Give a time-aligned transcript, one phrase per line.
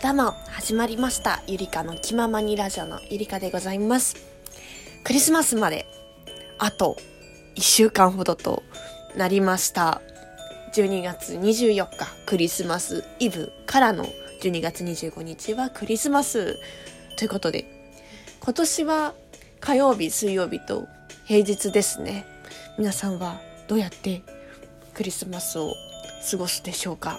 [0.00, 1.42] どうも、始まりました。
[1.48, 4.14] ゆりかの気ままにラジオのゆりかでございます。
[5.02, 5.86] クリスマスまで、
[6.56, 6.96] あと
[7.56, 8.62] 1週間ほどと
[9.16, 10.00] なりました。
[10.72, 14.06] 12月24日、クリスマスイブからの
[14.40, 16.60] 12月25日はクリスマス
[17.16, 17.64] ということで、
[18.38, 19.14] 今年は
[19.58, 20.86] 火曜日、水曜日と
[21.24, 22.24] 平日ですね。
[22.78, 24.22] 皆さんはどうやって
[24.94, 25.74] クリスマスを
[26.30, 27.18] 過ごすでしょうか？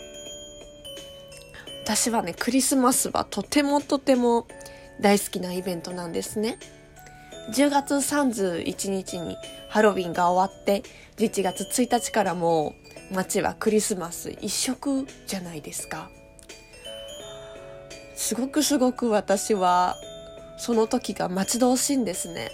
[1.90, 4.46] 私はねクリスマスはとてもとても
[5.02, 6.60] 大好きなイベントなんですね。
[7.52, 9.36] 10月31日に
[9.70, 10.84] ハロウィンが終わって
[11.18, 12.76] 11月1日からも
[13.12, 16.12] う街はクリスマス一色じゃないですか。
[18.14, 19.96] すごくすごく私は
[20.60, 22.52] その時が待ち遠しいんですね。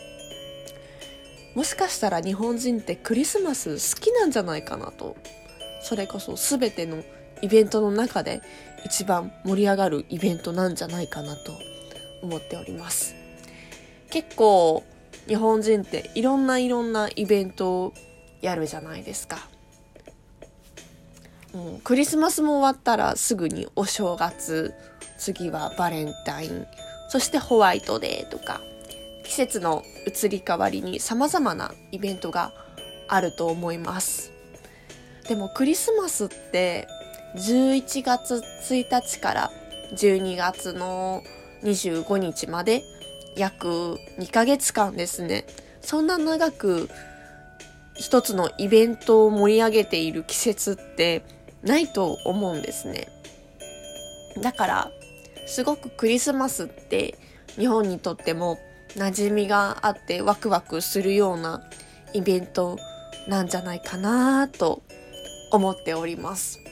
[1.55, 5.17] もしかしたら日本人ってクリスマス好きなんじゃないかなと。
[5.81, 7.03] それこそ全ての
[7.41, 8.41] イベントの中で
[8.85, 11.53] 一番盛り上がるイベントなんじゃないかなと
[12.21, 13.15] 思っております。
[14.09, 14.83] 結構
[15.27, 17.93] 日本人っていろんないろんなイベントを
[18.41, 19.47] やるじゃないですか。
[21.53, 24.73] もうクリスマスも終わったらすぐにお正月
[25.17, 26.65] 次はバレンタイン
[27.09, 28.59] そしてホワイトデーとか
[29.23, 32.51] 季節の移り変わりに様々なイベントが
[33.07, 34.31] あると思います。
[35.27, 36.87] でもクリスマスって
[37.35, 39.51] 11月1日から
[39.93, 41.21] 12月の
[41.63, 42.83] 25日まで
[43.35, 45.45] 約2ヶ月間ですね。
[45.81, 46.89] そんな長く
[47.93, 51.23] 一つのイベントを盛り上げている季節って
[51.61, 53.07] ないと思うんですね。
[54.41, 54.91] だから、
[55.45, 57.17] すごくクリスマスって
[57.57, 58.57] 日本にとっても
[58.95, 61.63] 馴染みがあってワクワクするような
[62.13, 62.77] イベント
[63.27, 64.81] なんじゃないかなと
[65.51, 66.64] 思っております。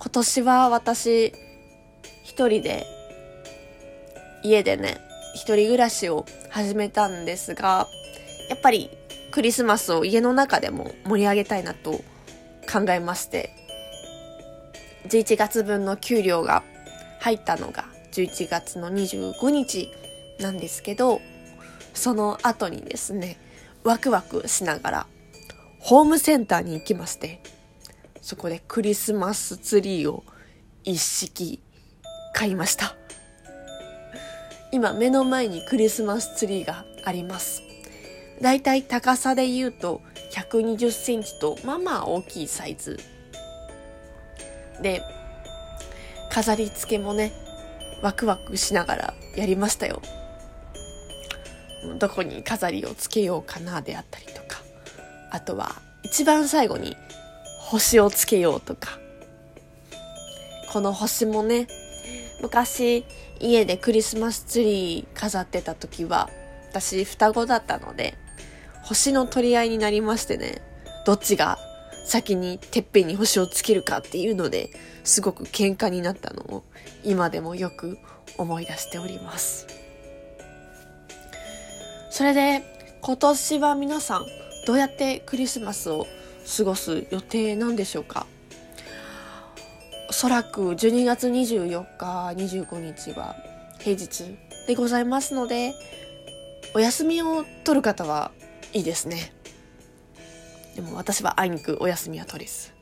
[0.00, 1.34] 今年は私
[2.24, 2.86] 一人で
[4.42, 4.98] 家でね
[5.34, 7.86] 一人暮らしを始めたんですが
[8.48, 8.88] やっぱり
[9.30, 11.92] クリスマスを家の中でも盛り上げたいなと
[12.72, 13.50] 考えまして
[15.10, 16.62] 11月分の給料が
[17.20, 19.92] 入ったのが11月の25日
[20.40, 21.20] なんですけど
[21.92, 23.36] その後にですね
[23.84, 25.06] ワクワクしながら
[25.78, 27.42] ホームセンターに行きまして
[28.20, 30.24] そこでクリスマスツリーを
[30.84, 31.60] 一式
[32.34, 32.96] 買いました。
[34.72, 37.62] 今目の前にクリスマスツリーがあります。
[38.40, 40.00] だいたい高さで言うと
[40.32, 42.98] 120センチとまあまあ大きいサイズ。
[44.80, 45.02] で、
[46.30, 47.32] 飾り付けもね、
[48.02, 50.00] ワクワクしながらやりましたよ。
[51.98, 54.62] どこに飾りをつけようかなであったりとか。
[55.30, 56.96] あとは一番最後に
[57.70, 58.98] 星をつけようとか。
[60.72, 61.68] この星もね、
[62.42, 63.04] 昔
[63.38, 66.28] 家でクリスマスツリー飾ってた時は、
[66.70, 68.18] 私双子だったので、
[68.82, 70.62] 星の取り合いになりましてね、
[71.06, 71.58] どっちが
[72.04, 74.70] 先にてっぺんに星をつけるかっていうので、
[75.04, 76.64] すごく喧嘩になったのを
[77.04, 77.98] 今でもよく
[78.36, 79.68] 思い出しております。
[82.10, 82.64] それで
[83.00, 84.26] 今年は皆さん
[84.66, 86.08] どうやってクリスマスを
[86.56, 88.26] 過ごす予定なんでしょうか？
[90.08, 93.36] おそらく12月24日、25日は
[93.78, 95.74] 平日でございますので、
[96.74, 98.32] お休みを取る方は
[98.72, 99.32] いいですね。
[100.74, 102.72] でも私はあいにくお休みは取れず。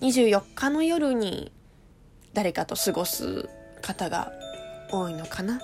[0.00, 1.52] 24日の夜に
[2.32, 3.48] 誰かと過ごす
[3.82, 4.32] 方が
[4.90, 5.60] 多いのかな？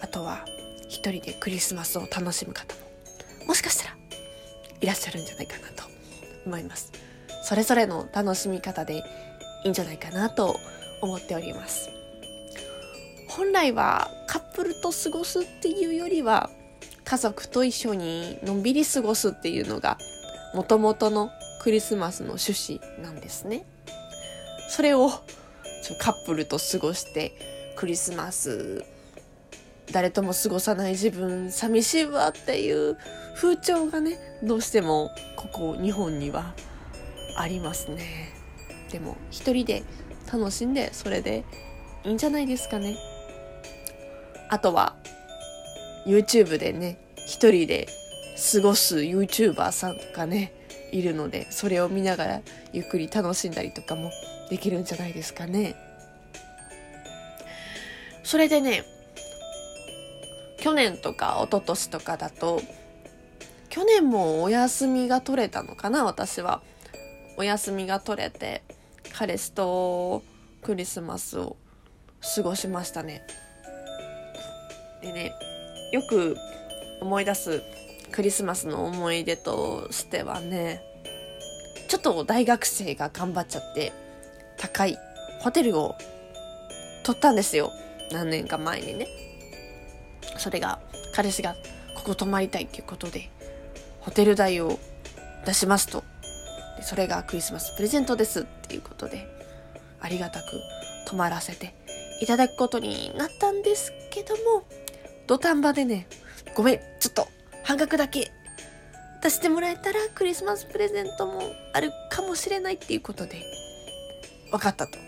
[0.00, 0.44] あとは
[0.88, 2.80] 一人でクリスマスを楽しむ方も
[3.48, 3.81] もしかしたら
[4.82, 5.84] いらっしゃるんじゃないかなと
[6.44, 6.92] 思います。
[7.44, 8.98] それぞれの楽しみ方で
[9.64, 10.58] いいんじゃないかなと
[11.00, 11.88] 思っております。
[13.28, 16.50] 本来はカップルと過ごすっていうよりは
[17.04, 19.98] 家族と一緒にのんびり過ごすっていうのが
[20.54, 21.30] 元々の
[21.62, 23.64] クリスマスの趣旨なんですね。
[24.68, 25.10] それを
[25.98, 27.32] カップルと過ごして
[27.76, 28.84] クリスマス
[29.92, 32.96] 誰とも過ごさない自分寂しいわっていう
[33.36, 36.54] 風潮がねどうしてもここ日本には
[37.36, 38.32] ありますね。
[38.90, 39.82] でも一人で
[40.32, 41.44] 楽しんでそれで
[42.04, 42.96] いいんじゃないですかね。
[44.48, 44.96] あとは
[46.06, 47.86] YouTube でね一人で
[48.52, 50.52] 過ごす YouTuber さんとかね
[50.90, 52.40] いるのでそれを見ながら
[52.72, 54.10] ゆっくり楽しんだりとかも
[54.50, 55.74] できるんじゃないですかね。
[58.24, 58.84] それでね
[60.62, 62.62] 去年とか一昨年とかだと
[63.68, 66.62] 去年もお休みが取れたのかな私は
[67.36, 68.62] お休みが取れて
[69.12, 70.22] 彼氏と
[70.62, 71.56] クリスマスを
[72.36, 73.22] 過ごしましたね。
[75.02, 75.32] でね、
[75.92, 76.36] よく
[77.00, 77.60] 思い出す
[78.12, 80.80] クリスマスの思い出としてはね、
[81.88, 83.92] ちょっと大学生が頑張っちゃって、
[84.56, 84.96] 高い
[85.40, 85.96] ホテルを
[87.02, 87.72] 取ったんですよ。
[88.12, 89.08] 何年か前にね。
[90.38, 90.80] それが、
[91.14, 91.54] 彼氏が
[91.94, 93.30] ここ泊まりたいっていうことで、
[94.00, 94.78] ホテル代を
[95.46, 96.04] 出しますと。
[96.76, 99.26] でそれがクリスマスプレゼントですっていうことで、
[100.00, 100.46] ありがたく
[101.06, 101.74] 泊まらせて
[102.20, 104.64] いただくことになったんですけども、
[105.26, 106.06] 土壇場でね、
[106.54, 107.28] ごめん、ちょっと
[107.64, 108.32] 半額だけ
[109.22, 111.40] 出してもらえたらクリスマスプレゼントも
[111.72, 113.42] あるかもしれないっていうことで、
[114.50, 114.98] 分かったと。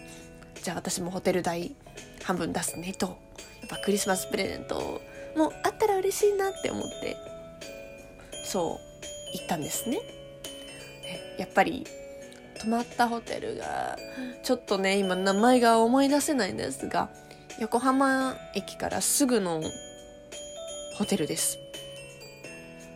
[0.63, 1.75] じゃあ私もホテル代
[2.23, 3.19] 半分出すねと。
[3.65, 5.01] っぱクリスマスプレゼント
[5.37, 7.17] もあったら嬉しいなって思って、
[8.45, 9.99] そう言ったんですね。
[11.39, 11.87] やっぱり
[12.61, 13.99] 泊まったホテルが
[14.43, 17.11] ちょっとね今名前が思い出せないんですが
[17.61, 19.63] 横浜駅からすぐの
[20.95, 21.59] ホテルです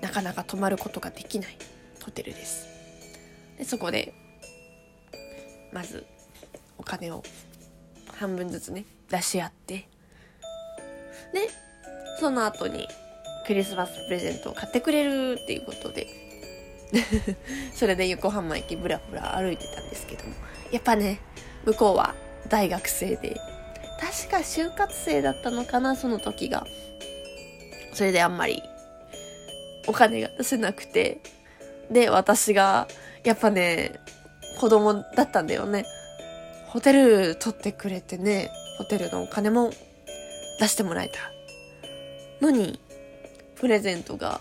[0.01, 1.57] なかなか泊まることができない
[2.05, 2.67] ホテルです
[3.59, 4.15] でそこで
[5.73, 6.07] まず
[6.79, 7.23] お金を
[8.15, 9.89] 半分ずつね出し合って
[11.33, 11.49] で
[12.21, 12.89] その後に
[13.47, 16.07] クリスマスプレゼントを買ってくれるっていうことで。
[17.75, 20.35] それで横浜駅ブラブラ歩いてたんですけども。
[20.71, 21.21] やっぱね
[21.65, 22.15] 向こうは
[22.49, 23.41] 大学生で。
[24.01, 26.67] 確か就活生だったのかなその時が。
[27.93, 28.63] それであんまり
[29.87, 31.21] お金が出せなくて。
[31.91, 32.87] で私が
[33.25, 33.99] やっぱね
[34.61, 35.85] 子供だったんだよね。
[36.67, 39.73] ホテル取ってくれてねホテルのお金も
[40.59, 41.19] 出してもらえた
[42.41, 42.81] のに
[43.57, 44.41] プレゼントが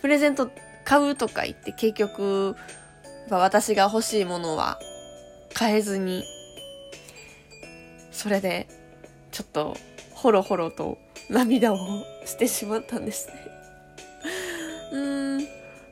[0.00, 0.50] プレゼント
[0.84, 2.56] 買うとか言って結局、
[3.30, 4.78] 私が欲しいものは
[5.52, 6.24] 買えずに、
[8.10, 8.68] それで、
[9.32, 9.76] ちょっと、
[10.12, 11.78] ほろほろと涙を
[12.24, 13.34] してしまったんですね。
[14.92, 14.98] うー
[15.36, 15.38] ん、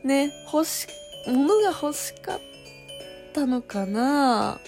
[0.02, 0.86] ね、欲し、
[1.26, 2.40] 物が欲しかっ
[3.34, 4.58] たのかな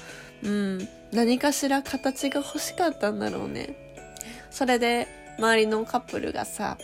[0.43, 3.88] うん、何かしら形が欲しかったんだろうね。
[4.51, 5.07] それで、
[5.39, 6.79] 周りのカップルがさ、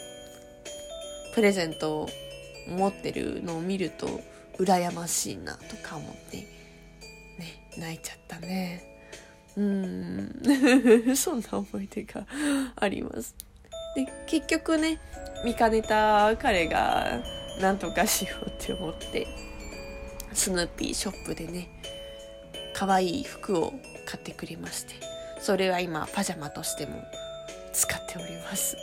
[1.35, 2.09] プレゼントを
[2.69, 4.21] 持ってるのを見ると
[4.59, 6.37] 羨ましいなとか思って
[7.39, 8.83] ね泣いちゃったね。
[9.57, 10.43] うん。
[11.17, 12.27] そんな思い出が
[12.77, 13.35] あります。
[13.97, 14.99] で結局ね
[15.45, 17.21] 見かねた彼が
[17.61, 19.27] 何とかしようって思って
[20.33, 21.69] スヌーピーショップでね
[22.73, 23.73] 可愛い服を
[24.05, 24.95] 買ってくれまして
[25.41, 27.05] それは今パジャマとしても
[27.75, 28.77] 使っております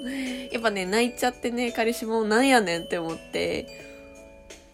[0.52, 3.66] やっぱね、泣いちゃってね、彼氏もなんやねんって思って、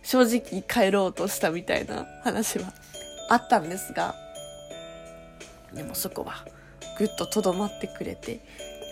[0.02, 2.72] 正直帰ろうとしたみたいな話は
[3.28, 4.14] あったんですが、
[5.74, 6.46] でもそこは
[6.98, 8.40] ぐっととどまってくれて、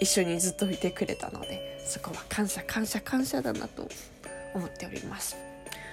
[0.00, 3.88] 一緒にずっといてくれたので、そこは感謝感謝感謝だなと
[4.54, 5.36] 思っております。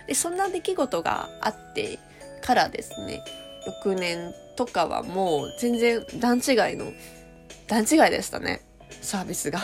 [0.07, 1.99] で、そんな出来事があって
[2.41, 3.23] からですね、
[3.85, 6.91] 翌年とかはもう全然段違いの、
[7.71, 8.61] 段違いでしたね、
[9.01, 9.61] サービスが。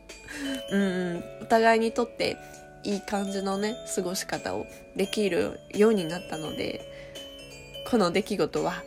[0.70, 2.36] うん、お互いにとって
[2.84, 4.66] いい感じのね、過ごし方を
[4.96, 6.82] できるようになったので、
[7.90, 8.84] この出来事は、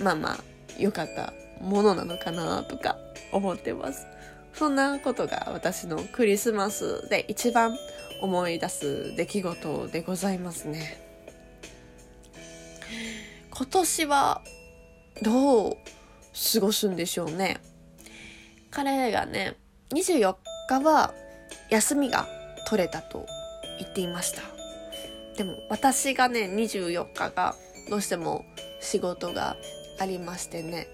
[0.00, 0.38] まあまあ、
[0.78, 2.96] 良かったものなのかなとか
[3.32, 4.06] 思ってます。
[4.54, 7.76] そんなことが私のクリスマスで一番
[8.22, 10.98] 思い出す出来事でございますね。
[13.50, 14.42] 今年は
[15.20, 15.76] どう
[16.54, 17.58] 過ごすんでしょうね。
[18.74, 19.56] 彼がね、
[19.90, 20.36] 24
[20.68, 21.14] 日は
[21.70, 22.26] 休みが
[22.66, 23.26] 取れたと
[23.78, 24.42] 言っていました。
[25.36, 27.54] でも私がね、24日が
[27.88, 28.44] どうしても
[28.80, 29.56] 仕事が
[29.98, 30.88] ありましてね。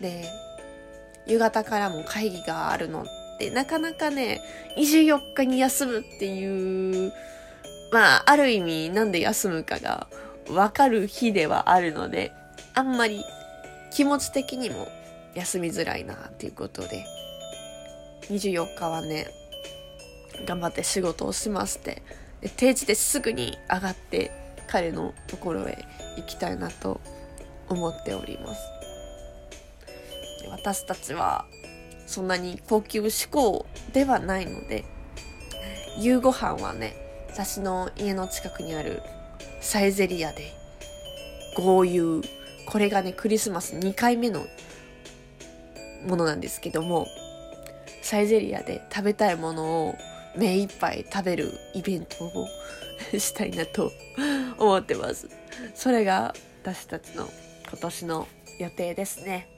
[0.00, 0.24] で、
[1.26, 3.04] 夕方からも会議があるのっ
[3.38, 4.40] てなかなかね、
[4.76, 7.12] 24日に休むっていう、
[7.92, 10.08] まあ、ある意味なんで休むかが
[10.50, 12.32] わかる日ではあるので、
[12.74, 13.24] あんまり
[13.92, 14.88] 気持ち的にも
[15.34, 17.04] 休みづらいなっていうことで、
[18.28, 19.26] 24日はね、
[20.46, 22.02] 頑張って仕事をしまして、
[22.56, 24.30] 定時ですぐに上がって
[24.66, 25.84] 彼のところへ
[26.16, 27.00] 行きたいなと
[27.68, 28.60] 思っております。
[30.50, 31.46] 私たちは
[32.06, 34.84] そんなに高級志向ではないので、
[35.98, 36.96] 夕ご飯はね、
[37.30, 39.02] 私の家の近くにある
[39.60, 40.52] サイゼリアで、
[41.56, 42.22] 豪遊。
[42.66, 44.46] これがね、クリスマス2回目の
[46.06, 47.06] ものなんですけども、
[48.12, 49.94] サイゼリアで食べたいものを
[50.36, 52.46] 目いっぱい食べるイベントを
[53.18, 53.90] したいなと
[54.58, 55.30] 思ってます。
[55.74, 57.26] それが私たちの
[57.70, 58.28] 今年の
[58.58, 59.48] 予定ですね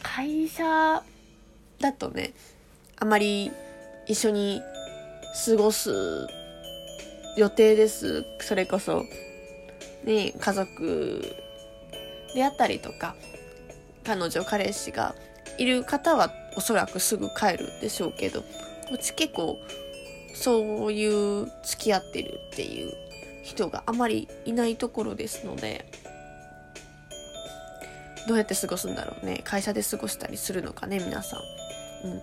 [0.00, 1.02] 会社
[1.80, 2.34] だとね
[3.00, 3.50] あまり
[4.06, 4.62] 一緒に
[5.44, 5.90] 過ごす
[7.36, 9.02] 予定ですそれこそ
[10.04, 11.34] ね家族
[12.32, 13.16] であったりとか
[14.04, 15.16] 彼女彼氏が
[15.58, 18.42] いる方はおそらくすぐ帰るでしょうけど
[18.92, 19.58] うち結構
[20.34, 22.92] そういう付き合ってるっていう
[23.42, 25.86] 人があまりいないところですので
[28.26, 31.40] どうやって過ごすんだろうね会社で過ごしたりするのかね皆さん。
[32.08, 32.22] うん。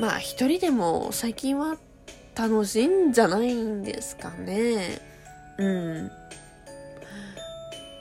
[0.00, 1.76] まあ一人でも最近は
[2.36, 5.00] 楽しいんじゃないんですかね。
[5.58, 6.10] うん。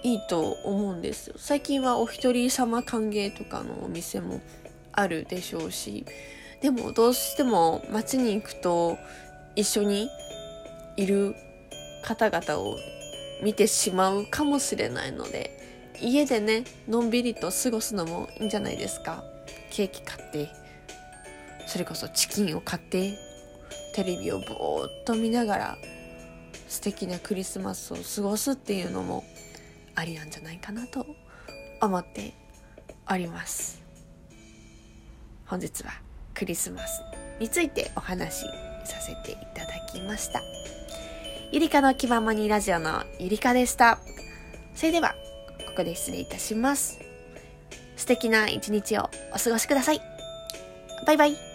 [0.03, 1.35] いいと思うんですよ。
[1.37, 4.39] 最近はお一人様歓迎とかのお店も
[4.93, 6.05] あるでしょうし
[6.61, 8.97] でもどうしても街に行くと
[9.55, 10.09] 一緒に
[10.97, 11.35] いる
[12.03, 12.77] 方々を
[13.43, 15.57] 見てしまうかもしれないので
[16.01, 19.23] 家でねのんびりと過ごすのもいいんじゃないですか。
[19.71, 20.49] ケーキ買って
[21.67, 23.17] それこそチキンを買って
[23.93, 25.77] テレビをぼーっと見ながら
[26.67, 29.23] 素敵なクリスマスを過ごすっていうのも
[29.99, 31.05] ありなんじゃないかなと
[31.81, 32.33] 思って
[33.11, 33.81] おります。
[35.45, 35.91] 本日は
[36.33, 37.01] クリスマス
[37.39, 38.45] についてお話し
[38.85, 40.41] させていただきました。
[41.51, 43.99] ゆりかの気ままにラジオのゆりかでした。
[44.75, 45.15] それでは
[45.67, 46.99] ここで失礼いたします。
[47.97, 50.01] 素敵な一日をお過ごしください。
[51.05, 51.48] バイバイ。